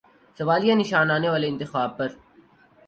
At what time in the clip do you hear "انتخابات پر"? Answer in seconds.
1.49-2.09